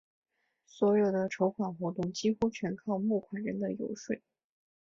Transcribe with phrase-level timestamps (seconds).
[0.65, 4.15] 所有的筹款活动几乎全靠募款人的游说。